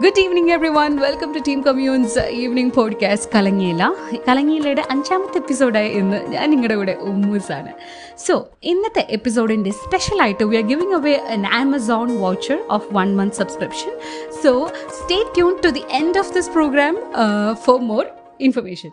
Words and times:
Good 0.00 0.20
evening 0.20 0.50
everyone 0.68 0.96
welcome 0.96 1.34
to 1.34 1.38
team 1.38 1.62
communes 1.62 2.18
evening 2.30 2.70
podcast 2.70 3.30
Kalangiyila 3.34 3.82
കലങ്ങിയിലയുടെ 4.28 4.84
അഞ്ചാമത്തെ 4.90 5.38
എപ്പിസോഡായ 5.38 5.86
ഇന്ന് 5.92 6.24
ഞാൻ 6.28 6.50
നിങ്ങളുടെ 6.50 6.74
കൂടെ 6.74 6.92
ഉമ്മൂസാണ്. 7.00 7.72
സോ 8.18 8.34
ഇന്നത്തെ 8.62 9.06
എപ്പിസോഡിന്റെ 9.10 9.70
സ്പെഷ്യലായിട്ട് 9.70 10.44
we 10.44 10.56
are 10.56 10.62
giving 10.62 10.94
away 10.94 11.12
an 11.28 11.46
Amazon 11.46 12.20
voucher 12.20 12.58
of 12.70 12.94
one 12.94 13.16
month 13.16 13.32
subscription 13.34 13.92
so 14.42 14.52
stay 15.00 15.24
tune 15.34 15.56
to 15.64 15.68
the 15.68 15.82
end 15.90 16.18
of 16.18 16.34
this 16.34 16.50
program 16.50 16.96
for 17.64 17.80
more 17.80 18.06
information 18.40 18.90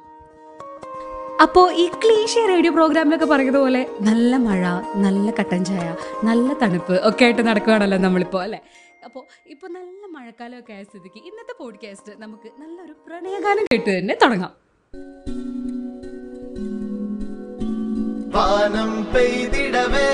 അപ്പോൾ 1.41 1.73
ഈ 1.73 1.87
ക്ലീശ 1.87 2.37
റേഡിയോ 2.47 2.71
പ്രോഗ്രാമിലൊക്കെ 2.71 3.25
പറയുന്നത് 3.25 3.57
പോലെ 3.57 3.87
നല്ല 4.01 4.35
മഴ 4.37 4.61
നല്ല 4.95 5.31
കട്ടൻ 5.39 5.65
ചായ 5.65 5.87
നല്ല 6.23 6.53
തണുപ്പ് 6.61 7.01
ഒക്കെ 7.03 7.25
ആയിട്ട് 7.25 7.47
നടക്കുകയാണല്ലോ 7.47 7.97
നമ്മളിപ്പോൾ 7.97 8.43
അല്ലേ? 8.43 8.59
അപ്പോൾ 9.03 9.23
ഇപ്പോൾ 9.45 9.67
നല്ല 9.67 10.05
മഴക്കാലമൊക്കെ 10.05 10.73
ആയ 10.73 10.83
സ്ഥിതിക്ക് 10.83 11.17
ഇന്നത്തെ 11.17 11.55
പോഡ്കാസ്റ്റ് 11.59 12.21
നമുക്ക് 12.21 12.61
നല്ലൊരു 12.61 12.93
പ്രണയഗാനം 13.07 13.63
കേട്ട് 13.63 13.99
തന്നെ 13.99 14.17
തുടങ്ങാം. 14.21 14.53
വാനം 18.29 19.05
പെയ്തിടവേ 19.13 20.09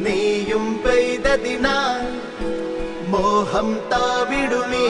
നീയും 0.00 0.82
പെയ്തതിനാൽ 0.86 2.06
മോഹം 3.08 3.74
താവിടുമേ. 3.92 4.86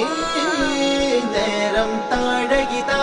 നേരം 1.34 1.90
താഴകിതാ 2.12 3.02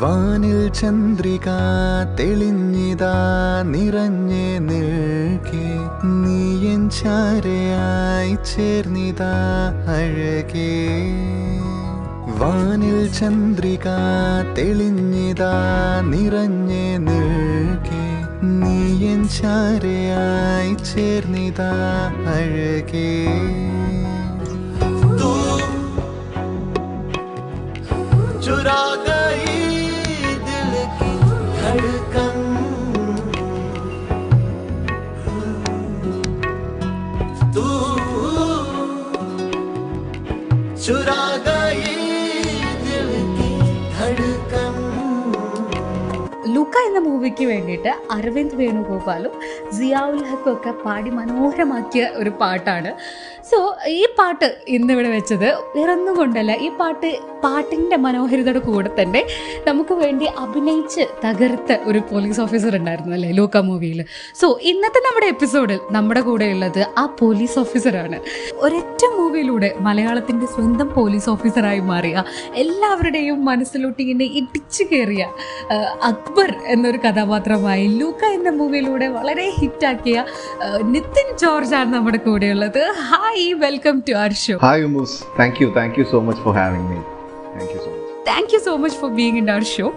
വാനിൽ 0.00 0.58
ചന്ദ്രിക 0.78 1.48
തെളിഞ്ഞിതാ 2.18 3.14
നിറഞ്ഞേ 3.72 4.46
നിൽക്കെ 4.68 5.66
നീയൻ 6.20 6.82
ചാരയായി 6.98 8.34
ചേർന്നിതാ 8.50 9.32
അഴകേ 9.96 10.72
വാനിൽ 12.40 13.00
ചന്ദ്രിക 13.18 13.88
തെളിഞ്ഞിതാ 14.58 15.52
നിറഞ്ഞേ 16.12 16.86
നിൽക്കെ 17.08 18.04
നീയൻ 18.60 19.22
ചാരയായി 19.36 20.74
ചേർന്നിതാ 20.90 21.72
അഴകേ 22.34 23.10
തൂ 25.20 25.32
चुरा 28.44 28.80
गई 29.04 29.65
മൂവിക്ക് 47.17 47.45
വേണ്ടിയിട്ട് 47.51 47.91
അരവിന്ദ് 48.15 48.55
വേണുഗോപാലും 48.59 49.33
സിയാവുൽ 49.75 50.19
ഹക്കും 50.29 50.51
ഒക്കെ 50.55 50.71
പാടി 50.83 51.09
മനോഹരമാക്കിയ 51.19 52.03
ഒരു 52.21 52.31
പാട്ടാണ്. 52.41 52.91
സോ 53.49 53.57
ഈ 53.99 54.03
പാട്ട് 54.17 54.47
ഇന്നിവിടെ 54.75 55.09
വെച്ചത് 55.15 55.47
വേറൊന്നും 55.75 56.13
കൊണ്ടല്ല 56.19 56.51
ഈ 56.65 56.69
പാട്ട് 56.79 57.09
പാട്ടിന്റെ 57.43 57.97
മനോഹരിതയുടെ 58.05 58.61
കൂടെ 58.67 58.89
തന്നെ 58.99 59.21
നമുക്ക് 59.67 59.93
വേണ്ടി 60.01 60.25
അഭിനയിച്ച് 60.43 61.03
തകർത്ത 61.25 61.77
ഒരു 61.89 61.99
പോലീസ് 62.11 62.39
ഓഫീസർ 62.45 62.73
ഉണ്ടായിരുന്നു 62.79 63.13
അല്ലേ 63.17 63.29
ലൂക്ക 63.39 63.57
മൂവിയിൽ 63.67 63.99
സോ 64.41 64.47
ഇന്നത്തെ 64.71 65.01
നമ്മുടെ 65.07 65.27
എപ്പിസോഡിൽ 65.33 65.79
നമ്മുടെ 65.97 66.21
കൂടെയുള്ളത് 66.21 66.81
ആ 67.01 67.05
പോലീസ് 67.21 67.57
ഓഫീസറാണ്. 67.63 68.19
ഒരൊറ്റ 68.65 69.03
മൂവിയിലൂടെ 69.17 69.69
മലയാളത്തിന്റെ 69.87 70.49
സ്വന്തം 70.55 70.89
പോലീസ് 70.99 71.29
ഓഫീസറായി 71.35 71.83
മാറിയ 71.91 72.23
എല്ലാവരുടെയും 72.63 73.39
മനസ്സിലോട്ട് 73.51 73.99
ഇങ്ങനെ 74.05 74.27
ഇടിച്ചു 74.41 74.85
കയറിയ 74.91 75.23
അക്ബർ 76.11 76.51
എന്നൊരു 76.75 77.01
കഥാപാത്രമായി 77.07 77.87
ലൂക്ക 77.99 78.23
എന്ന 78.37 78.49
മൂവിയിലൂടെ 78.61 79.07
വളരെ 79.17 79.47
ഹിറ്റാക്കിയ 79.59 80.25
നിതിൻ 80.93 81.29
ജോർജ് 81.43 81.75
ആണ് 81.75 81.91
നമ്മുടെ 81.93 82.17
കൂടെയുള്ളത്. 82.17 82.81
Hi 83.09 83.47
welcome 83.65 83.97
to 84.09 84.13
our 84.21 84.33
show 84.45 84.57
hi 84.63 84.87
thank 85.39 85.61
you 85.61 85.69
thank 85.77 85.99
you 85.99 86.05
so 86.11 86.19
much 86.29 86.43
for 86.43 86.55
having 86.61 86.89
me 86.89 86.99
thank 87.55 87.71
you 87.75 87.79
so 87.85 87.89
much. 87.89 87.96
Thank 88.27 88.53
you 88.53 88.59
so 88.59 88.75
much 88.75 88.97
for 88.97 89.11
being 89.11 89.37
in 89.37 89.51
our 89.51 89.63
show 89.63 89.93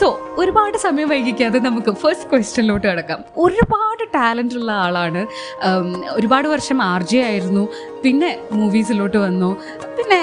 so 0.00 0.20
ഒരുപാട് 0.38 0.76
സമയം 0.76 1.08
വൈകിക്കാതെ 1.08 1.58
നമുക്ക് 1.58 1.92
ഫസ്റ്റ് 1.92 2.30
ക്വസ്റ്റ്യനിലോട്ട് 2.30 2.86
കിടക്കാം. 2.86 3.20
ഒരുപാട് 3.36 4.04
talent 4.14 4.54
ഉള്ള 4.54 4.72
ആളാണ്. 4.72 5.26
ഒരുപാട് 6.10 6.48
വർഷം 6.48 6.82
R 6.82 7.02
J 7.02 7.18
ആയിരുന്നു. 7.18 7.68
പിന്നെ 8.04 8.38
മൂവീസിലോട്ട് 8.52 9.16
വന്നു. 9.16 9.56
പിന്നെ 9.98 10.20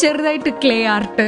ചെറുതായിട്ട് 0.00 0.50
ക്ലേ 0.64 0.84
ആർട്ട് 0.86 1.26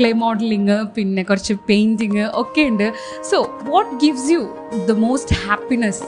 ക്ലേ 0.00 0.12
മോഡലിങ് 0.12 0.86
പിന്നെ 0.96 1.22
കുറച്ച് 1.22 1.54
പെയിന്റിങ് 1.68 2.24
ഒക്കെ 2.34 2.60
ഉണ്ട്. 2.60 2.92
So 3.30 3.38
what 3.62 4.00
gives 4.04 4.30
you 4.30 4.42
the 4.88 4.92
most 4.92 5.36
happiness 5.46 6.02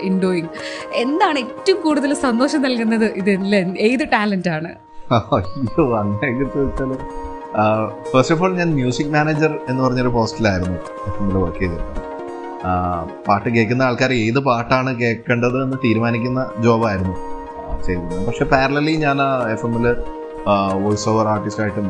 in 0.00 0.20
doing 0.22 0.48
എന്താണ് 0.94 1.38
ഏറ്റവും 1.38 1.80
കൂടുതൽ 1.80 2.14
സന്തോഷം 2.14 2.62
നൽകുന്നത് 2.62 3.04
ഇതിൽ? 3.04 3.54
ഏത് 3.78 4.06
ടാലന്റ് 4.12 4.48
ആണ്? 4.48 4.72
അയ്യോ 5.36 5.84
ഫസ്റ്റ് 8.10 8.34
ഓഫ് 8.34 8.42
ഓൾ 8.42 8.52
ഞാൻ 8.58 8.70
മ്യൂസിക് 8.78 9.12
മാനേജർ 9.14 9.52
എന്ന് 9.68 9.80
പറഞ്ഞൊരു 9.82 10.10
പോസ്റ്റിലായിരുന്നു 10.16 10.78
എഫ് 11.08 11.18
എമ്മിൽ 11.20 11.36
വർക്ക് 11.42 11.60
ചെയ്തിരുന്നത് 11.60 12.02
പാട്ട് 13.26 13.48
കേൾക്കുന്ന 13.54 13.82
ആൾക്കാർ 13.82 14.12
ഏത് 14.12 14.38
പാട്ടാണ് 14.48 14.90
കേൾക്കേണ്ടത് 15.00 15.58
എന്ന് 15.62 15.76
തീരുമാനിക്കുന്ന 15.84 16.40
ജോബായിരുന്നു 16.64 17.14
ചെയ്തിരുന്നത്. 17.86 18.26
പക്ഷെ 18.26 18.44
പാരലലി 18.52 18.94
ഞാൻ 18.96 19.18
എഫ് 19.54 19.66
എമ്മിൽ 19.66 19.86
വോയിസ് 20.84 21.08
ഓവർ 21.12 21.28
ആർട്ടിസ്റ്റായിട്ടും 21.34 21.86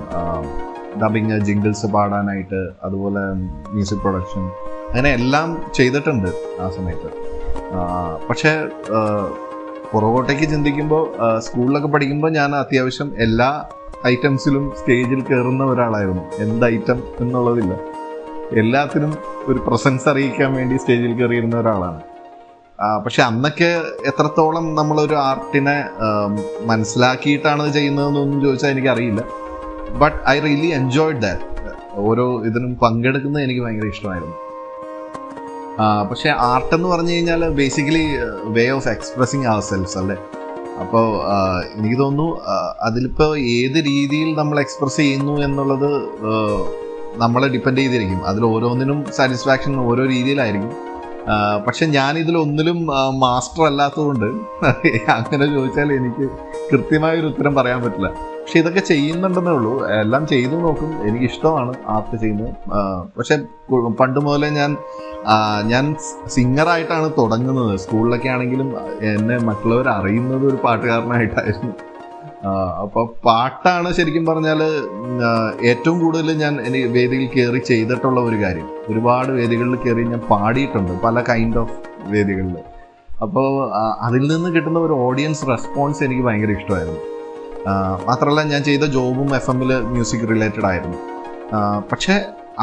ഡബിങ് 1.02 1.38
ജിംഗിൾസ് 1.48 1.86
പാടാനായിട്ട് 1.94 2.60
അതുപോലെ 2.86 3.22
മ്യൂസിക് 3.72 4.02
പ്രൊഡക്ഷൻ 4.04 4.44
അങ്ങനെ 4.88 5.10
എല്ലാം 5.18 5.48
ചെയ്തിട്ടുണ്ട് 5.78 6.30
ആ 6.64 6.68
സമയത്ത്. 6.76 7.10
പക്ഷേ 8.28 8.52
പുറകോട്ടേക്ക് 9.92 10.46
ചിന്തിക്കുമ്പോൾ 10.52 11.02
സ്കൂളിലൊക്കെ 11.46 11.88
പഠിക്കുമ്പോൾ 11.88 12.30
ഞാൻ 12.30 12.50
അത്യാവശ്യം 12.62 13.10
എല്ലാ 13.26 13.50
ഐറ്റംസിലും 14.06 14.72
സ്റ്റേജിൽ 14.80 15.20
കയറുന്ന 15.20 15.64
ഒരാളായിരുന്നു. 15.64 16.22
എന്ത് 16.38 16.66
ഐറ്റം 16.66 17.02
എന്നുള്ളതില്ല. 17.20 17.74
എല്ലാത്തിനും 18.58 19.14
ഒരു 19.46 19.58
പ്രസൻസ് 19.58 20.08
അറിയിക്കാൻ 20.08 20.54
വേണ്ടി 20.54 20.76
സ്റ്റേജിൽ 20.76 21.12
കയറിയിരുന്ന 21.14 21.56
ഒരാളാണ്. 21.60 22.00
പക്ഷെ 23.04 23.22
അന്നൊക്കെ 23.22 23.82
എത്രത്തോളം 24.06 24.74
നമ്മളൊരു 24.74 25.14
ആർട്ടിനെ 25.14 25.84
മനസ്സിലാക്കിയിട്ടാണ് 26.66 27.72
ചെയ്യുന്നതെന്നൊന്നും 27.72 28.40
ചോദിച്ചാൽ 28.42 28.68
എനിക്കറിയില്ല. 28.68 29.22
But 29.98 30.16
I 30.28 30.40
really 30.40 30.66
enjoyed 30.66 31.22
that 31.22 31.42
ഓരോ 31.92 32.44
ഇതിനും 32.44 32.74
പങ്കെടുക്കുന്നത് 32.82 33.42
എനിക്ക് 33.42 33.62
ഭയങ്കര 33.62 33.86
ഇഷ്ടമായിരുന്നു. 33.86 34.36
പക്ഷെ 36.10 36.28
ആർട്ട് 36.30 36.74
എന്ന് 36.74 36.88
പറഞ്ഞു 36.88 37.12
കഴിഞ്ഞാൽ 37.12 37.48
basically 37.48 38.06
way 38.44 38.68
of 38.68 38.88
expressing 38.88 39.46
ourselves 39.60 39.98
അല്ലേ? 39.98 40.16
അപ്പോൾ 40.82 41.04
എനിക്ക് 41.76 41.98
തോന്നുന്നു 41.98 42.26
അതിലിപ്പോൾ 42.86 43.30
ഏത് 43.58 43.78
രീതിയിൽ 43.90 44.28
നമ്മൾ 44.40 44.56
എക്സ്പ്രസ് 44.60 44.98
ചെയ്യുന്നു 45.02 45.34
എന്നുള്ളത് 45.46 45.90
നമ്മളെ 47.22 47.48
ഡിപ്പെൻഡ് 47.54 47.80
ചെയ്തിരിക്കും. 47.82 48.20
അതിൽ 48.30 48.42
ഓരോന്നിനും 48.44 48.98
സാറ്റിസ്ഫാക്ഷൻ 49.16 49.74
ഓരോ 49.90 50.04
രീതിയിലായിരിക്കും. 50.14 50.72
പക്ഷെ 51.66 51.84
ഞാൻ 51.98 52.12
ഇതിലൊന്നിലും 52.22 52.78
മാസ്റ്റർ 53.24 53.62
അല്ലാത്തതുകൊണ്ട് 53.68 54.26
അങ്ങനെ 55.14 55.46
ചോദിച്ചാൽ 55.54 55.88
എനിക്ക് 55.98 56.26
കൃത്യമായൊരു 56.70 57.26
ഉത്തരം 57.32 57.54
പറയാൻ 57.58 57.80
പറ്റില്ല. 57.84 58.08
പക്ഷെ 58.46 58.60
ഇതൊക്കെ 58.62 58.82
ചെയ്യുന്നുണ്ടെന്നേ 58.90 59.52
ഉള്ളൂ. 59.58 59.70
എല്ലാം 60.02 60.22
ചെയ്തു 60.32 60.56
നോക്കും. 60.64 60.90
എനിക്ക് 61.06 61.24
ഇഷ്ടമാണ് 61.30 61.72
ആർട്ട് 61.94 62.16
ചെയ്യുന്നത്. 62.22 62.50
പക്ഷെ 63.16 63.36
പണ്ട് 64.00 64.18
മുതലേ 64.26 64.48
ഞാൻ 64.58 64.70
ഞാൻ 65.70 65.84
സിംഗറായിട്ടാണ് 66.34 67.08
തുടങ്ങുന്നത്. 67.16 67.72
സ്കൂളിലൊക്കെ 67.84 68.28
ആണെങ്കിലും 68.34 68.68
എന്നെ 69.12 69.38
മറ്റുള്ളവർ 69.48 69.88
അറിയുന്നത് 69.94 70.44
ഒരു 70.50 70.58
പാട്ടുകാരനായിട്ടായിരുന്നു. 70.64 71.72
അപ്പോൾ 72.82 73.00
അപ്പൊ 73.02 73.02
പാട്ടാണ് 73.26 73.90
ശരിക്കും 73.98 74.26
പറഞ്ഞാൽ 74.30 74.62
ഏറ്റവും 75.72 75.98
കൂടുതൽ 76.04 76.30
ഞാൻ 76.44 76.54
എനിക്ക് 76.68 76.92
വേദിയിൽ 76.98 77.26
കയറി 77.34 77.62
ചെയ്തിട്ടുള്ള 77.72 78.20
ഒരു 78.28 78.38
കാര്യം. 78.44 78.70
ഒരുപാട് 78.92 79.32
വേദികളിൽ 79.40 79.76
കയറി 79.86 80.06
ഞാൻ 80.12 80.22
പാടിയിട്ടുണ്ട്. 80.30 80.94
പല 81.06 81.24
കൈൻഡ് 81.32 81.60
ഓഫ് 81.64 81.76
വേദികളിൽ 82.14 82.56
അപ്പോൾ 83.26 83.50
അതിൽ 84.08 84.24
നിന്ന് 84.36 84.48
കിട്ടുന്ന 84.56 84.78
ഒരു 84.86 84.96
ഓഡിയൻസ് 85.08 85.44
റെസ്പോൺസ് 85.54 86.00
എനിക്ക് 86.08 86.24
ഭയങ്കര 86.30 86.58
ഇഷ്ടമായിരുന്നു. 86.60 87.02
മാത്രമല്ല 88.06 88.42
ഞാൻ 88.52 88.62
ചെയ്ത 88.68 88.84
ജോബും 88.96 89.30
എഫ് 89.36 89.50
എമ്മിൽ 89.50 89.70
മ്യൂസിക് 89.92 90.26
റിലേറ്റഡ് 90.32 90.66
ആയിരുന്നു. 90.70 90.98
പക്ഷേ 91.90 92.16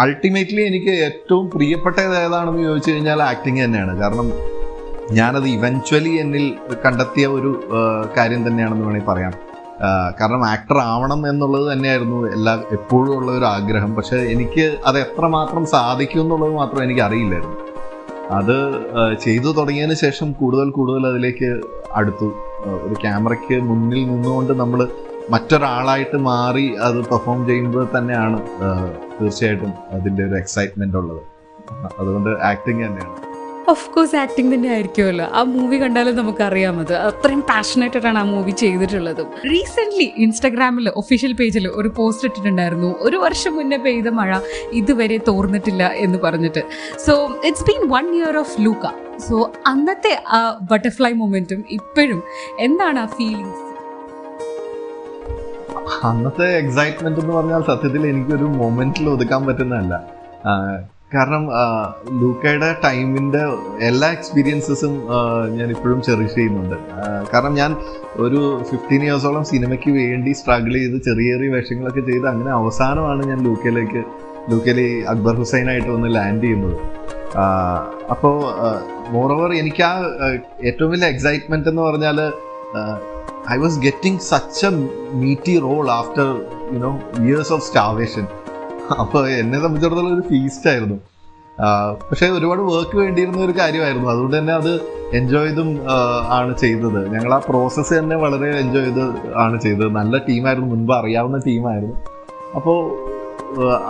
അൾട്ടിമേറ്റ്ലി 0.04 0.62
എനിക്ക് 0.70 0.94
ഏറ്റവും 1.08 1.46
പ്രിയപ്പെട്ടത് 1.56 2.14
ഏതാണെന്ന് 2.26 2.64
ചോദിച്ചു 2.68 2.92
കഴിഞ്ഞാൽ 2.92 3.20
ആക്ടിങ് 3.32 3.62
തന്നെയാണ്. 3.64 3.94
കാരണം 4.02 4.28
ഞാനത് 5.12 5.48
ഇവൻച്വലി 5.48 6.14
എന്നിൽ 6.24 6.46
കണ്ടെത്തിയ 6.86 7.26
ഒരു 7.38 7.52
കാര്യം 8.18 8.42
തന്നെയാണെന്ന് 8.48 8.86
വേണമെങ്കിൽ 8.86 9.10
പറയാം. 9.10 9.34
കാരണം 10.20 10.42
ആക്ടർ 10.46 10.78
ആവണം 10.94 11.22
എന്നുള്ളത് 11.30 11.66
തന്നെയായിരുന്നു 11.74 12.20
എല്ലാ 12.36 12.54
എപ്പോഴും 12.78 13.14
ഉള്ള 13.18 13.30
ഒരു 13.40 13.46
ആഗ്രഹം. 13.46 13.92
പക്ഷെ 13.96 14.18
എനിക്ക് 14.34 14.66
അത് 14.90 14.98
എത്രമാത്രം 15.06 15.64
സാധിക്കും 15.76 16.22
എന്നുള്ളത് 16.22 16.54
മാത്രം 16.62 16.84
എനിക്ക് 16.84 17.04
അറിയില്ലായിരുന്നു 17.08 17.60
അത് 18.40 18.58
ചെയ്തു 19.24 19.50
തുടങ്ങിയതിന് 19.58 19.96
ശേഷം 20.06 20.28
കൂടുതൽ 20.42 20.68
കൂടുതൽ 20.78 21.04
അതിലേക്ക് 21.12 21.50
അടുത്തു. 22.00 22.30
ഒരു 22.66 22.96
ക്യാമറയ്ക്ക് 23.02 23.62
മുന്നിൽ 23.62 24.06
നിന്നുകൊണ്ട് 24.10 24.54
നമ്മൾ 24.54 24.90
മറ്റൊരാളായിട്ട് 25.30 26.18
മാറി 26.18 26.76
അത് 26.76 26.98
പെർഫോം 27.06 27.48
ചെയ്യുമ്പോൾ 27.48 27.88
തന്നെയാണ് 27.98 28.40
തീർച്ചയായിട്ടും 29.20 29.74
അതിന്റെ 29.92 30.26
ഒരു 30.26 30.36
എക്സൈറ്റ്മെന്റ് 30.36 30.98
ഉള്ളത്. 30.98 31.22
അതുകൊണ്ട് 32.00 32.30
ആക്ടിങ് 32.30 32.84
തന്നെയാണ്. 32.86 33.33
ഓഫ് 33.70 33.90
കോഴ്സ് 33.90 34.16
ആക്ടിങ് 34.16 34.54
തന്നെ 34.54 34.70
ആയിരിക്കുമല്ലോ. 34.70 35.26
ആ 35.26 35.44
മൂവി 35.44 35.78
കണ്ടാലും 35.82 36.16
നമുക്കറിയാം 36.16 36.80
അത്. 36.80 36.94
അത്രയും 36.94 37.42
പാഷനേറ്റഡ് 37.42 38.08
ആണ് 38.08 38.18
ആ 38.18 38.24
മൂവി 38.24 38.52
ചെയ്തിട്ടുള്ളതും. 38.52 39.28
റീസെന്റ് 39.52 40.04
ഇൻസ്റ്റാഗ്രാമിൽ 40.18 40.90
ഒഫീഷ്യൽ 40.90 41.34
പേജിൽ 41.34 41.68
ഒരു 41.68 41.88
പോസ്റ്റ് 41.88 42.26
ഇട്ടിട്ടുണ്ടായിരുന്നു. 42.26 42.96
ഒരു 43.00 43.18
വർഷം 43.18 43.56
മുന്നേ 43.56 43.78
പെയ്ത 43.78 44.10
മഴ 44.10 44.40
ഇതുവരെ 44.72 45.18
തോർന്നിട്ടില്ല 45.18 45.92
എന്ന് 45.96 46.20
പറഞ്ഞിട്ട്. 46.24 46.64
So 47.08 47.38
it's 47.46 47.64
been 47.64 47.90
one 47.90 48.16
year 48.16 48.38
of 48.38 48.56
Luca 48.60 48.88
so 49.18 49.52
അന്നത്തെ 49.68 50.24
ആ 50.28 50.60
ബട്ടർഫ്ലൈ 50.72 51.12
മൊമെന്റും 51.14 51.66
ഇപ്പോഴും 51.70 52.24
എന്താണ് 52.60 53.00
ആ 53.00 53.06
ഫീലിങ്സ് 53.06 53.62
അന്നത്തെ 56.06 56.58
എക്സൈറ്റ്മെന്റ് 56.58 57.20
എന്ന് 57.20 57.34
പറഞ്ഞാൽ 57.34 57.62
സത്യത്തിൽ 57.62 58.08
എനിക്കൊരു 58.08 58.44
മൊമെന്റിൽ 58.44 59.10
ഒതുക്കാൻ 59.10 59.46
പറ്റുന്നതല്ല. 59.46 59.94
കാരണം 61.14 61.44
ലൂക്കയുടെ 62.22 62.70
ടൈമിന്റെ 62.86 63.42
എല്ലാ 63.82 64.08
എക്സ്പീരിയൻസസും 64.12 64.94
ഞാൻ 65.58 65.70
ഇപ്പോഴും 65.72 66.02
ചെറിഷ് 66.02 66.36
ചെയ്യുന്നുണ്ട്. 66.36 66.78
കാരണം 67.34 67.54
ഞാൻ 67.54 67.72
ഒരു 68.18 68.40
ഫിഫ്റ്റീൻ 68.70 69.04
ഇയേഴ്സോളം 69.04 69.44
സിനിമയ്ക്ക് 69.44 69.92
വേണ്ടി 70.00 70.34
സ്ട്രഗിൾ 70.34 70.74
ചെയ്ത് 70.74 70.98
ചെറിയ 71.08 71.30
ചെറിയ 71.34 71.50
വേഷങ്ങളൊക്കെ 71.50 72.02
ചെയ്ത് 72.02 72.28
അങ്ങനെ 72.28 72.52
അവസാനമാണ് 72.52 73.24
ഞാൻ 73.28 73.40
ലൂക്കയിലേക്ക് 73.44 74.02
ലൂക്കയിൽ 74.52 74.80
അക്ബർ 75.08 75.36
ഹുസൈനായിട്ട് 75.36 75.90
വന്ന് 75.90 76.16
ലാൻഡ് 76.16 76.44
ചെയ്യുന്നത്. 76.44 76.78
അപ്പോൾ 78.10 78.36
മോറോവർ 79.12 79.54
എനിക്ക് 79.54 79.84
ആ, 79.84 80.28
ഏറ്റവും 80.64 80.92
വലിയ 80.92 81.08
എക്സൈറ്റ്മെന്റ് 81.08 81.70
എന്ന് 81.70 81.82
പറഞ്ഞാൽ 81.82 82.20
I 83.54 83.58
was 83.58 83.80
getting 83.80 84.22
such 84.24 84.62
a 84.66 84.72
meaty 85.24 85.60
role 85.60 85.92
after 85.92 86.28
you know 86.74 86.92
years 87.24 87.54
of 87.54 87.64
starvation 87.64 88.26
അപ്പോൾ 89.00 89.30
എന്നെ 89.30 89.58
സംബന്ധിച്ചിടത്തോളം 89.60 90.14
ഒരു 90.14 90.24
ഫീസ്റ്റ് 90.30 90.70
ആയിരുന്നു. 90.70 90.98
പക്ഷേ 92.10 92.28
ഒരുപാട് 92.30 92.62
വർക്ക് 92.62 92.96
വേണ്ടിയിരുന്ന 92.98 93.40
ഒരു 93.46 93.54
കാര്യമായിരുന്നു. 93.60 94.10
അതുകൊണ്ട് 94.10 94.36
തന്നെ 94.38 94.54
അത് 94.54 94.72
എൻജോയ് 95.18 95.48
ചെയ്തും 95.48 95.80
ആണ് 96.38 96.58
ചെയ്തത്. 96.58 97.14
ഞങ്ങൾ 97.14 97.34
ആ 97.34 97.38
പ്രോസസ്സ് 97.38 97.94
തന്നെ 97.94 98.16
വളരെ 98.16 98.50
എൻജോയ് 98.60 98.86
ചെയ്ത് 98.86 99.06
ആണ് 99.36 99.62
ചെയ്തത്. 99.62 99.90
നല്ല 99.90 100.18
ടീമായിരുന്നു 100.18 100.70
മുൻപ് 100.76 100.94
അറിയാവുന്ന 100.94 101.38
ടീമായിരുന്നു 101.48 101.96
അപ്പോൾ 102.56 102.80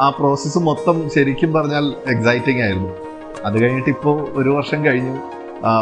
ആ 0.05 0.09
പ്രോസസ്സ് 0.09 0.59
മൊത്തം 0.59 1.09
ശരിക്കും 1.15 1.53
പറഞ്ഞാൽ 1.53 1.85
എക്സൈറ്റിംഗ് 2.13 2.61
ആയിരുന്നു. 2.63 2.91
അത് 3.45 3.61
കഴിഞ്ഞിട്ട് 3.63 3.89
ഇപ്പോൾ 3.89 4.27
ഒരു 4.41 4.49
വർഷം 4.49 4.85
കഴിഞ്ഞു. 4.85 5.15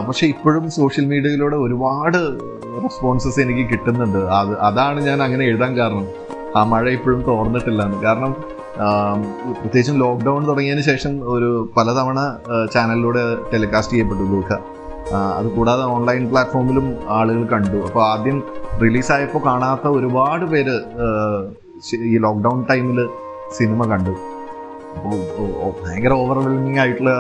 പക്ഷേ 0.08 0.28
ഇപ്പോഴും 0.28 0.72
സോഷ്യൽ 0.72 1.06
മീഡിയയിലൂടെ 1.06 1.56
ഒരുപാട് 1.56 2.18
റെസ്പോൺസസ് 2.84 3.40
എനിക്ക് 3.40 3.70
കിട്ടുന്നുണ്ട്. 3.70 4.18
അത് 4.18 4.60
അതാണ് 4.60 5.02
ഞാൻ 5.02 5.24
അങ്ങനെ 5.24 5.46
എഴുതാൻ 5.46 5.78
കാരണം. 5.78 6.08
ആ 6.56 6.64
മഴ 6.64 6.90
ഇപ്പോഴും 6.90 7.22
തോർന്നിട്ടില്ല. 7.28 7.82
കാരണം 8.04 8.61
പ്രത്യേകിച്ചും 9.60 9.98
ലോക്ക്ഡൗൺ 10.04 10.42
തുടങ്ങിയതിന് 10.48 10.84
ശേഷം 10.92 11.14
ഒരു 11.34 11.50
പലതവണ 11.78 12.20
ചാനലിലൂടെ 12.74 13.24
ടെലികാസ്റ്റ് 13.54 13.94
ചെയ്യപ്പെട്ടു 13.94 14.24
ലൂക്ക 14.34 14.54
അതുകൂടാതെ 15.38 15.40
അത് 15.40 15.48
കൂടാതെ 15.56 15.84
ഓൺലൈൻ 15.96 16.24
പ്ലാറ്റ്ഫോമിലും 16.32 16.88
ആളുകൾ 17.10 17.44
കണ്ടു. 17.54 17.80
അപ്പോൾ 17.88 18.04
ആദ്യം 18.12 18.38
റിലീസായപ്പോൾ 18.84 19.42
കാണാത്ത 19.46 19.88
ഒരുപാട് 19.98 20.46
പേര് 20.46 20.76
ഈ 22.12 22.18
ലോക്ക്ഡൗൺ 22.26 22.60
ടൈമിൽ 22.72 23.00
സിനിമ 23.58 23.86
കണ്ടു. 23.94 24.14
അപ്പോൾ 24.98 25.18
ഭയങ്കര 25.82 26.14
ഓവർവെൽമിങ് 26.24 26.80
ആയിട്ടുള്ള 26.80 27.14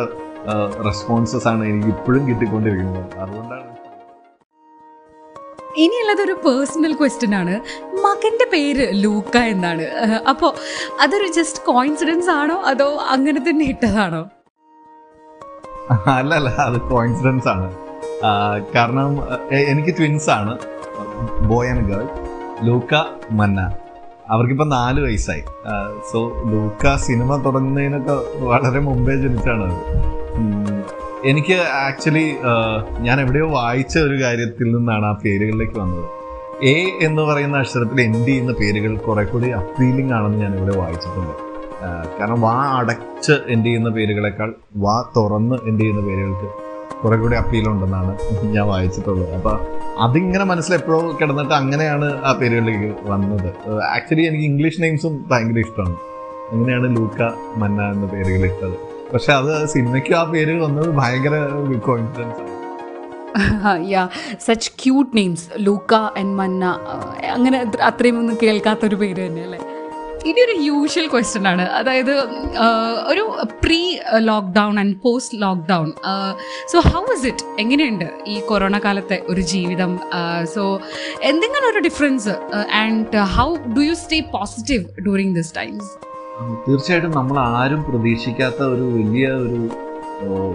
റെസ്പോൺസസ് 0.89 1.47
ആണ് 1.47 1.63
എനിക്ക് 1.71 1.91
ഇപ്പോഴും 1.95 2.23
കിട്ടിക്കൊണ്ടിരിക്കുന്നത്. 2.29 3.05
അതുകൊണ്ടാണ് 3.19 3.67
ഇനിയുള്ളത് 5.77 6.21
ഒരു 6.25 6.33
പേഴ്സണൽ 6.45 6.93
ക്വസ്റ്റ്യൻ 6.93 7.35
ആണ്. 7.35 7.55
മകന്റെ 8.05 8.47
പേര് 8.53 9.03
ലൂക്ക 9.03 9.37
എന്നാണ്. 9.37 9.81
അപ്പോ 10.29 10.55
അതൊരു 11.01 11.27
ജസ്റ്റ് 11.27 11.63
കോയിൻസിഡൻസ് 11.65 12.29
ആണോ? 12.29 12.55
അതോ 12.55 12.97
അങ്ങനെ 13.09 13.39
തന്നെ 13.49 13.65
ഇട്ടതാണോ? 13.65 14.29
അല്ല 16.07 16.35
അല്ല 16.35 16.49
അത് 16.49 16.81
കോയിൻസിഡൻസ് 16.81 17.47
ആണ്. 17.47 17.75
കാരണം 18.75 19.19
എനിക്ക് 19.51 19.93
ട്വിൻസ് 19.99 20.29
ആണ്. 20.29 20.59
ബോയ് 21.49 21.69
ആൻഡ് 21.69 21.85
ഗേൾ 21.89 22.07
ലൂക്ക 22.63 22.95
മന്ന. 23.31 23.61
അവർക്കിപ്പോൾ 24.29 24.67
നാല് 24.69 24.99
വയസ്സായി. 25.01 25.43
സോ 26.11 26.19
ലൂക്ക 26.51 26.95
സിനിമ 26.95 27.35
തുടങ്ങുന്നതിനൊക്കെ 27.45 28.15
വളരെ 28.43 28.79
മുമ്പേ 28.79 29.15
ജനിച്ചാണ് 29.15 29.63
അത് 29.63 30.70
എനിക്ക് 31.29 31.57
ആക്ച്വലി 31.87 32.23
ഞാൻ 33.05 33.17
എവിടെയോ 33.23 33.47
വായിച്ച 33.49 33.95
ഒരു 33.97 34.15
കാര്യത്തിൽ 34.23 34.67
നിന്നാണ് 34.75 35.05
ആ 35.09 35.11
പേരുകളിലേക്ക് 35.23 35.77
വന്നത്. 35.79 36.07
എ 36.71 36.73
എന്ന് 37.07 37.21
പറയുന്ന 37.21 37.59
അക്ഷരത്തിൽ 37.63 38.01
എൻ 38.01 38.15
ഡി 38.25 38.33
എന്ന 38.41 38.53
പേരുകൾ 38.61 38.97
കുറെ 39.07 39.23
കൂടി 39.23 39.49
അപ്പീലിംഗ് 39.59 40.13
ആണെന്ന് 40.17 40.39
ഞാൻ 40.43 40.51
ഇവിടെ 40.57 40.73
വായിച്ചിട്ടുണ്ട്. 40.77 41.35
കാരണം 42.17 42.41
വാ 42.41 42.55
അടച്ച് 42.79 43.35
എൻ 43.53 43.59
ഡി 43.63 43.69
ചെയ്യുന്ന 43.69 43.89
പേരുകളെക്കാൾ 43.89 44.49
വാ 44.85 44.95
തുറന്ന് 45.17 45.55
എൻ 45.69 45.75
ഡി 45.77 45.83
ചെയ്യുന്ന 45.83 46.03
പേരുകൾക്ക് 46.09 46.49
കുറെ 47.01 47.17
കൂടി 47.17 47.35
അപ്പീലുണ്ടെന്നാണ് 47.35 48.11
ഞാൻ 48.55 48.65
വായിച്ചിട്ടുള്ളത്. 48.67 49.33
അപ്പൊ 49.37 49.53
അതിങ്ങനെ 50.05 50.43
മനസ്സിൽ 50.43 50.73
എപ്പോഴോ 50.79 51.01
കിടന്നിട്ട് 51.21 51.53
അങ്ങനെയാണ് 51.61 52.07
ആ 52.29 52.31
പേരുകളിലേക്ക് 52.41 52.91
വന്നത്. 53.11 53.49
ആക്ച്വലി 53.95 54.25
എനിക്ക് 54.29 54.47
ഇംഗ്ലീഷ് 54.51 54.81
നെയിംസും 54.81 55.25
ഭയങ്കര 55.31 55.59
ഇഷ്ടമാണ്. 55.67 55.97
അങ്ങനെയാണ് 56.53 56.87
ലൂക്ക 56.97 57.21
മന്ന 57.63 57.81
എന്ന 57.95 58.07
പേരുകൾ 58.13 58.43
ഇട്ടത്. 58.51 58.77
പക്ഷെ 59.13 59.33
അത് 59.33 59.67
സിനിമയ്ക്ക് 59.67 60.13
ആ 60.13 60.23
പേര് 60.23 60.61
വന്നത് 60.61 60.89
ഭയങ്കര 60.91 61.35
confidence 61.85 62.39
yeah 63.89 64.03
such 64.39 64.71
cute 64.83 65.17
names 65.17 65.49
Luca 65.57 65.93
and 66.17 66.35
മന്ന 66.35 66.65
അങ്ങനെ 67.31 67.57
അത്ര- 67.59 67.81
അത്രയും 67.81 68.19
ഒന്നും 68.19 68.37
കേൾക്കാത്തൊരു 68.43 68.95
പേര് 68.95 69.27
തന്നെ 69.27 69.43
അല്ലേ 69.43 69.59
ഇനി 70.25 70.39
ഒരു 70.41 70.51
യൂഷ്വൽ 70.61 71.07
ക്വസ്റ്റ്യൻ 71.07 71.47
ആണ്. 71.47 71.69
അതായത് 71.69 72.11
ഒരു 73.07 73.23
pre 73.63 73.79
lockdown 74.19 74.79
and 74.79 74.95
post 75.01 75.41
lockdown 75.41 75.87
so 76.67 76.79
how 76.89 77.05
is 77.13 77.25
it 77.27 77.45
എങ്ങനെയുണ്ട് 77.59 78.05
ഈ 78.27 78.39
കൊറോണ 78.41 78.79
കാലത്തെ 78.85 79.25
ഒരു 79.29 79.41
ജീവിതം? 79.41 79.91
സോ 80.53 80.63
എന്തെങ്കിലും 81.21 81.69
ഒരു 81.71 81.79
difference 81.79 82.29
and 82.75 83.17
how 83.35 83.55
do 83.55 83.79
you 83.79 83.93
stay 83.93 84.19
positive 84.33 84.85
during 85.01 85.35
this 85.35 85.55
times 85.55 85.89
തീർച്ചയായിട്ടും 86.65 87.11
നമ്മൾ 87.19 87.37
ആരും 87.39 87.81
പ്രതീക്ഷിക്കാത്ത 87.87 88.59
ഒരു 88.73 88.85
വലിയ 88.97 89.27
ഒരു 89.45 89.59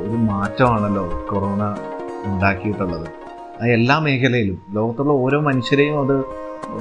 ഒരു 0.06 0.17
മാറ്റമാണല്ലോ 0.31 1.05
കൊറോണ 1.31 1.62
ഉണ്ടാക്കിയിട്ടുള്ളത്. 2.31 3.07
എല്ലാ 3.76 3.97
മേഖലയിലും 4.07 4.59
ലോകത്തുള്ള 4.76 5.12
ഓരോ 5.25 5.38
മനുഷ്യരെയും 5.49 5.97
അത് 6.02 6.16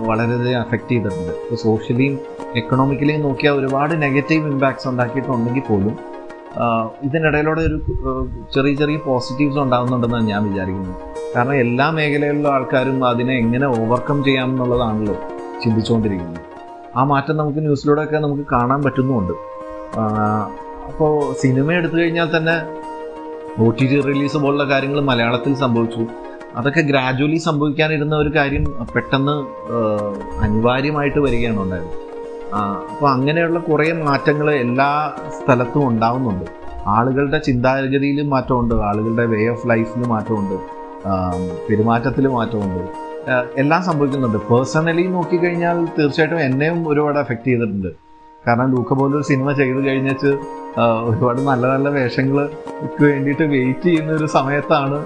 വളരെയധികം 0.10 0.60
അഫക്റ്റ് 0.62 0.92
ചെയ്തിട്ടുണ്ട്. 0.92 1.34
ഇപ്പോൾ 1.44 1.60
സോഷ്യലിയും 1.66 2.16
എക്കണോമിക്കലിയും 2.62 3.22
നോക്കിയാൽ 3.28 3.56
ഒരുപാട് 3.62 3.94
നെഗറ്റീവ് 4.06 4.50
ഇമ്പാക്ട്സ് 4.54 4.88
ഉണ്ടാക്കിയിട്ടുണ്ടെങ്കിൽ 4.92 5.66
പോലും 5.70 5.96
ഇതിനിടയിലൂടെ 7.08 7.62
ഒരു 7.70 7.78
ചെറിയ 8.56 8.74
ചെറിയ 8.82 8.98
പോസിറ്റീവ്സ് 9.06 9.60
ഉണ്ടാകുന്നുണ്ടെന്നാണ് 9.66 10.28
ഞാൻ 10.34 10.42
വിചാരിക്കുന്നത്. 10.50 10.98
കാരണം 11.36 11.56
എല്ലാ 11.66 11.88
മേഖലയിലുള്ള 12.00 12.50
ആൾക്കാരും 12.58 13.00
അതിനെ 13.12 13.34
എങ്ങനെ 13.44 13.68
ഓവർകം 13.80 14.20
ചെയ്യാമെന്നുള്ളതാണല്ലോ 14.28 15.18
ചിന്തിച്ചുകൊണ്ടിരിക്കുന്നത്. 15.64 16.42
ആ 16.98 17.04
മാറ്റം 17.04 17.38
നമുക്ക് 17.38 17.60
ന്യൂസിലൂടെയൊക്കെ 17.60 18.18
നമുക്ക് 18.18 18.46
കാണാൻ 18.52 18.84
പറ്റുന്നുമുണ്ട് 18.84 19.34
അപ്പോൾ 20.90 21.34
സിനിമ 21.42 21.72
എടുത്തു 21.72 21.98
കഴിഞ്ഞാൽ 21.98 22.38
തന്നെ 22.38 22.56
ഒ 23.64 23.70
ടി 23.70 23.86
ടി 23.92 24.02
റിലീസ് 24.02 24.38
പോലുള്ള 24.38 24.64
കാര്യങ്ങൾ 24.64 25.00
മലയാളത്തിൽ 25.02 25.56
സംഭവിച്ചു. 25.56 26.04
അതൊക്കെ 26.58 26.82
ഗ്രാജുവലി 26.82 27.38
സംഭവിക്കാനിരുന്ന 27.38 28.16
ഒരു 28.16 28.32
കാര്യം 28.36 28.66
പെട്ടെന്ന് 28.96 29.36
അനിവാര്യമായിട്ട് 30.42 31.20
വരികയാണ് 31.20 31.60
ഉണ്ടായത്. 31.60 31.90
അപ്പോൾ 32.92 33.12
അങ്ങനെയുള്ള 33.12 33.60
കുറേ 33.60 33.92
മാറ്റങ്ങൾ 33.92 34.52
എല്ലാ 34.52 34.90
സ്ഥലത്തും 35.38 35.88
ഉണ്ടാവുന്നുണ്ട്. 35.88 36.46
ആളുകളുടെ 36.88 37.38
ചിന്താഗതിയിലും 37.38 38.30
മാറ്റമുണ്ട്. 38.30 38.76
ആളുകളുടെ 38.76 39.26
വേ 39.26 39.48
ഓഫ് 39.48 39.70
ലൈഫിലും 39.70 40.10
മാറ്റമുണ്ട്. 40.10 40.58
പെരുമാറ്റത്തിൽ 41.70 42.28
മാറ്റമുണ്ട്. 42.28 43.05
എല്ലാം 43.62 43.82
സംഭവിക്കുന്നുണ്ട്. 43.90 44.40
പേഴ്സണലി 44.50 45.04
നോക്കിക്കഴിഞ്ഞാൽ 45.14 45.78
തീർച്ചയായിട്ടും 45.98 46.42
എന്നെയും 46.48 46.80
ഒരുപാട് 46.90 47.18
എഫക്റ്റ് 47.22 47.48
ചെയ്തിട്ടുണ്ട്. 47.52 47.92
കാരണം 48.48 48.68
ലൂക്ക 48.74 48.94
പോലൊരു 49.00 49.26
സിനിമ 49.30 49.52
ചെയ്ത് 49.60 49.80
കഴിഞ്ഞിട്ട് 49.88 50.32
ഒരുപാട് 51.10 51.40
നല്ല 51.50 51.64
നല്ല 51.74 51.90
വേഷങ്ങൾക്ക് 52.00 53.04
വേണ്ടിയിട്ട് 53.12 53.46
വെയിറ്റ് 53.54 53.88
ചെയ്യുന്ന 53.90 54.12
ഒരു 54.20 54.28
സമയത്താണ് 54.38 54.98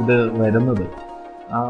ഇത് 0.00 0.16
വരുന്നത്. 0.42 0.84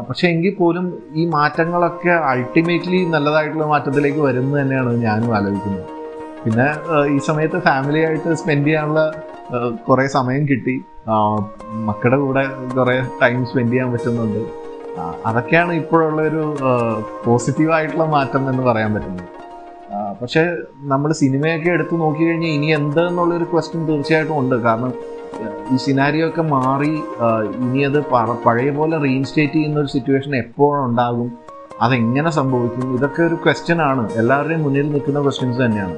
പക്ഷെ 0.07 0.25
എങ്കിൽ 0.33 0.53
പോലും 0.59 0.85
ഈ 1.19 1.23
മാറ്റങ്ങളൊക്കെ 1.35 2.13
അൾട്ടിമേറ്റ്ലി 2.31 2.99
നല്ലതായിട്ടുള്ള 3.15 3.65
മാറ്റത്തിലേക്ക് 3.73 4.21
വരുന്നത് 4.27 4.57
തന്നെയാണ് 4.61 4.91
ഞാനും 5.07 5.31
ആലോചിക്കുന്നത്. 5.37 5.87
പിന്നെ 6.43 6.67
ഈ 7.15 7.17
സമയത്ത് 7.29 7.59
ഫാമിലി 7.69 8.01
ആയിട്ട് 8.07 8.33
സ്പെൻഡ് 8.41 8.67
ചെയ്യാനുള്ള 8.67 9.01
കുറേ 9.87 10.05
സമയം 10.17 10.43
കിട്ടി. 10.51 10.75
മക്കളുടെ 11.89 12.19
കൂടെ 12.25 12.43
കുറേ 12.77 12.95
ടൈം 13.23 13.39
സ്പെൻഡ് 13.49 13.71
ചെയ്യാൻ 13.73 13.89
പറ്റുന്നുണ്ട്. 13.93 14.43
അതൊക്കെയാണ് 15.27 15.73
ഇപ്പോഴുള്ള 15.81 16.21
ഒരു 16.29 16.43
പോസിറ്റീവായിട്ടുള്ള 17.25 18.05
മാറ്റം 18.15 18.43
എന്ന് 18.49 18.63
പറയാൻ 18.67 18.93
പറ്റുന്നത്. 18.93 19.29
പക്ഷെ 20.21 20.41
നമ്മൾ 20.91 21.09
സിനിമയൊക്കെ 21.21 21.69
എടുത്ത് 21.69 21.95
നോക്കിക്കഴിഞ്ഞാൽ 22.01 22.53
ഇനി 22.57 22.69
എന്ത് 22.79 23.01
എന്നുള്ളൊരു 23.07 23.47
ക്വസ്റ്റ്യൻ 23.53 23.81
തീർച്ചയായിട്ടും 23.89 24.39
ഉണ്ട്. 24.39 24.55
കാരണം 24.65 24.93
ഈ 25.73 25.77
സിനാരിയോ 25.85 26.25
ഒക്കെ 26.29 26.43
മാറി 26.55 26.93
ഇനി 27.65 27.81
അത് 27.89 27.99
പഴയ 28.45 28.69
പോലെ 28.77 28.97
റീഇൻസ്റ്റേറ്റ് 29.05 29.53
ചെയ്യുന്ന 29.53 29.77
ഒരു 29.83 29.91
സിറ്റുവേഷൻ 29.95 30.35
എപ്പോഴുണ്ടാകും 30.35 31.29
അതെങ്ങനെ 31.85 32.29
സംഭവിക്കും? 32.29 32.85
ഇതൊക്കെ 32.97 33.21
ഒരു 33.29 33.37
ക്വസ്റ്റ്യൻ 33.45 33.79
ആണ്. 33.89 34.03
എല്ലാവരുടെയും 34.21 34.63
മുന്നിൽ 34.63 34.87
നിൽക്കുന്ന 34.91 35.21
ക്വസ്റ്റ്യൻസ് 35.25 35.59
തന്നെയാണ്. 35.65 35.97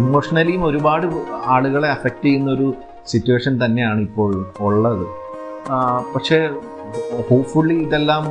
ഇമോഷണലിയും 0.00 0.62
ഒരുപാട് 0.70 1.06
ആളുകളെ 1.54 1.88
അഫക്റ്റ് 1.96 2.24
ചെയ്യുന്ന 2.24 2.50
ഒരു 2.50 2.68
സിറ്റുവേഷൻ 3.12 3.54
തന്നെയാണ് 3.64 4.00
ഇപ്പോഴും 4.00 4.44
ഉള്ളത്. 4.66 5.04
പക്ഷേ 6.14 6.38
ഹോപ്പ്ഫുള്ളി 7.28 7.76
ഇതെല്ലാം 7.84 8.24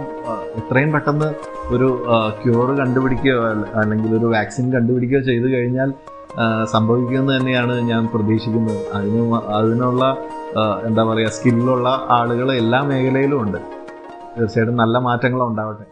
എത്രയും 0.60 0.92
പെട്ടെന്ന് 0.92 1.30
ഒരു 1.76 1.88
ക്യൂർ 2.42 2.68
കണ്ടുപിടിക്കുകയോ 2.82 3.40
അല്ലെങ്കിൽ 3.82 4.12
ഒരു 4.20 4.28
വാക്സിൻ 4.36 4.66
കണ്ടുപിടിക്കുകയോ 4.74 5.22
ചെയ്തു 5.30 5.48
കഴിഞ്ഞാൽ 5.56 5.92
സംഭവിക്കുമെന്ന് 6.74 7.34
തന്നെയാണ് 7.38 7.74
ഞാൻ 7.90 8.04
പ്രതീക്ഷിക്കുന്നത്. 8.14 8.80
അതിന് 8.98 9.24
അതിനുള്ള 9.58 10.04
എന്താ 10.88 11.04
പറയുക 11.04 11.32
സ്കില്ലുള്ള 11.38 11.90
ആളുകൾ 12.20 12.48
എല്ലാ 12.62 12.80
മേഖലയിലും 12.92 13.40
ഉണ്ട്. 13.42 13.60
തീർച്ചയായിട്ടും 14.38 14.82
നല്ല 14.84 14.98
മാറ്റങ്ങൾ 15.08 15.44
ഉണ്ടാവട്ടെ 15.50 15.86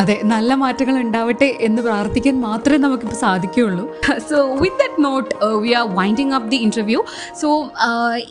അതെ 0.00 0.14
നല്ല 0.32 0.50
മാറ്റങ്ങൾ 0.62 0.96
ഉണ്ടാവട്ടെ 1.02 1.48
എന്ന് 1.66 1.80
പ്രാർത്ഥിക്കാൻ 1.86 2.34
മാത്രമേ 2.46 2.78
നമുക്കിപ്പോൾ 2.84 3.18
സാധിക്കുകയുള്ളൂ. 3.24 3.84
So 4.30 4.38
with 4.62 4.78
that 4.82 5.04
note 5.06 5.28
we 5.64 5.70
are 5.80 5.86
winding 5.98 6.34
up 6.38 6.48
the 6.52 6.58
interview 6.66 7.00
so 7.40 7.48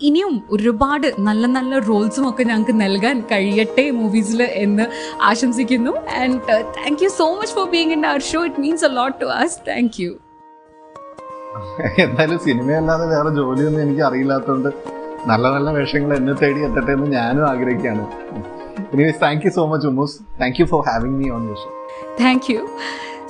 ഇനിയും 0.07 0.33
ഒരുപാട് 0.55 1.07
നല്ല 1.27 1.45
നല്ല 1.57 1.79
റോൾസും 1.89 2.25
ഒക്കെ 2.29 2.43
ഞങ്ങൾക്ക് 2.51 2.75
നൽകാൻ 2.83 3.15
കഴിയട്ടെ 3.31 3.85
മൂവീസിൽ 4.01 4.43
എന്ന് 4.65 4.85
ആശംസിക്കുന്നു. 5.31 5.93
And 6.21 6.39
thank 6.77 7.03
you 7.05 7.09
so 7.21 7.27
much 7.41 7.55
for 7.59 7.67
being 7.75 7.93
in 7.97 8.03
our 8.11 8.23
show 8.31 8.41
it 8.49 8.61
means 8.65 8.85
a 8.89 8.91
lot 8.99 9.17
to 9.23 9.29
us 9.41 9.57
thank 9.71 9.99
you 10.03 10.11
എന്തായാലും 12.03 12.39
സിനിമയല്ലാതെ 12.47 13.05
വേറെ 13.13 13.29
ജോലിയൊന്നും 13.37 13.81
എനിക്ക് 13.85 14.03
അറിയില്ലാത്തതുകൊണ്ട് 14.07 14.69
നല്ല 15.29 15.45
നല്ല 15.55 15.69
വേഷങ്ങൾ 15.77 16.11
എന്നെ 16.17 16.33
തേടി 16.41 16.59
എത്തട്ടെ 16.67 16.91
എന്ന് 16.95 17.07
ഞാനും 17.17 17.45
ആഗ്രഹിക്കുകയാണ്. 17.51 18.03
Anyways, 18.93 19.17
thank 19.17 19.43
you 19.43 19.51
so 19.51 19.67
much, 19.67 19.81
Umus. 19.81 20.23
Thank 20.37 20.59
you 20.59 20.67
for 20.67 20.85
having 20.85 21.17
me 21.17 21.29
on 21.29 21.45
your 21.45 21.55
show. 21.55 22.15
Thank 22.17 22.49
you. 22.49 22.67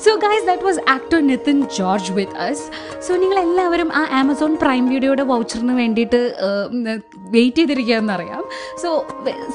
So 0.03 0.11
guys 0.23 0.45
that 0.47 0.63
was 0.63 0.81
actor 0.89 1.19
Nithin 1.27 1.57
George 1.77 2.11
with 2.11 2.37
us 2.45 2.65
so 3.05 3.13
നിങ്ങൾ 3.21 3.37
എല്ലാവരും 3.39 3.89
ആ 3.99 4.01
ആമസോൺ 4.19 4.57
പ്രൈം 4.61 4.89
വീഡിയോയുടെ 4.89 5.23
വൗച്ചറിന് 5.23 5.75
വേണ്ടിയിട്ട് 5.81 6.19
വെയിറ്റ് 7.35 7.57
ചെയ്തിരിക്കുകയെന്ന് 7.57 8.13
അറിയാം. 8.13 8.43
സോ 8.81 8.89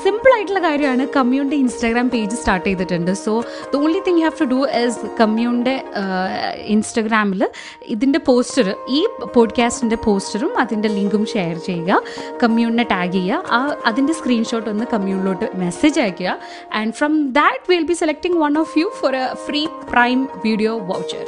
സിമ്പിൾ 0.04 0.30
ആയിട്ടുള്ള 0.34 0.60
കാര്യമാണ്. 0.68 1.04
കമ്മ്യൂണിന്റെ 1.16 1.56
Instagram 1.56 2.08
page 2.08 2.36
start 2.40 2.66
ചെയ്തിട്ടുണ്ട്. 2.66 3.12
So 3.24 3.32
the 3.72 3.76
only 3.76 4.00
thing 4.08 4.22
have 4.22 4.38
to 4.40 4.44
do 4.44 4.60
is 4.82 5.10
കമ്മ്യൂണിന്റെ 5.20 5.76
ഇൻസ്റ്റഗ്രാമിൽ 6.74 7.42
ഇതിന്റെ 7.96 8.18
പോസ്റ്റർ 8.18 8.76
ഈ 8.88 9.00
പോഡ്കാസ്റ്റിന്റെ 9.36 9.96
പോസ്റ്ററും 10.06 10.58
അതിന്റെ 10.58 10.88
ലിങ്കും 10.88 11.26
ഷെയർ 11.26 11.56
ചെയ്യുക. 11.68 12.02
കമ്മ്യൂണിനെ 12.42 12.86
ടാഗ് 12.94 13.12
ചെയ്യുക. 13.12 13.52
ആ 13.58 13.60
അതിന്റെ 13.90 14.12
സ്ക്രീൻഷോട്ട് 14.12 14.68
ഒന്ന് 14.70 14.84
കമ്മ്യൂണിലോട്ട് 14.94 15.48
മെസ്സേജ് 15.64 16.00
അയക്കുക. 16.00 16.38
And 16.80 16.92
from 16.92 17.14
that 17.40 17.64
will 17.72 17.86
be 17.92 17.98
selecting 18.02 18.38
one 18.44 18.58
of 18.64 18.78
you 18.78 18.88
for 19.00 19.16
a 19.22 19.26
free 19.46 19.66
prime 19.92 20.18
Video 20.42 20.78
voucher 20.78 21.24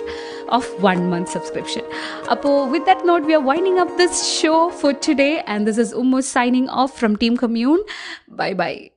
of 0.49 0.65
one 0.83 1.11
month 1.11 1.29
subscription. 1.29 1.83
Apo, 2.29 2.71
with 2.71 2.85
that 2.87 3.05
note, 3.05 3.25
we 3.25 3.35
are 3.35 3.41
winding 3.41 3.79
up 3.79 3.97
this 3.97 4.27
show 4.27 4.71
for 4.71 4.93
today, 4.93 5.43
and 5.47 5.67
this 5.67 5.79
is 5.79 5.93
Ummu 5.93 6.23
signing 6.23 6.69
off 6.69 6.97
from 6.99 7.17
Team 7.17 7.37
Commune. 7.37 7.83
Bye 8.29 8.55
bye. 8.55 8.91